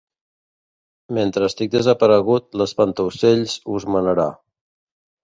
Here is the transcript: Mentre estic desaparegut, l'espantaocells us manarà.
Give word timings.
Mentre 1.17 1.45
estic 1.51 1.69
desaparegut, 1.75 2.47
l'espantaocells 2.63 3.55
us 3.81 3.87
manarà. 3.97 4.27